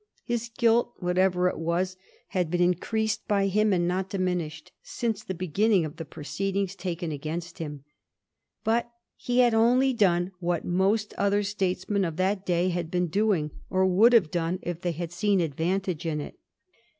His 0.23 0.49
guilt, 0.49 0.93
whatever 0.97 1.47
it 1.47 1.59
was, 1.59 1.95
had 2.29 2.49
been 2.49 2.59
increased 2.59 3.27
by 3.27 3.45
him, 3.45 3.71
and 3.71 3.87
not 3.87 4.09
diminished, 4.09 4.71
since 4.81 5.23
the 5.23 5.35
beginning 5.35 5.85
of 5.85 5.97
the 5.97 6.05
proceedings 6.05 6.75
taken 6.75 7.11
against 7.11 7.59
him. 7.59 7.83
But 8.63 8.89
he 9.15 9.41
had 9.41 9.53
only 9.53 9.93
done 9.93 10.31
what 10.39 10.65
most 10.65 11.13
other 11.19 11.43
statesmen 11.43 12.03
of 12.03 12.15
that 12.15 12.47
day 12.47 12.69
had 12.69 12.89
been 12.89 13.09
doing, 13.09 13.51
or 13.69 13.85
would 13.85 14.13
have 14.13 14.31
done 14.31 14.57
if 14.63 14.81
they 14.81 14.93
had 14.93 15.11
seen 15.11 15.39
advantage 15.39 16.07
in 16.07 16.19
it. 16.19 16.39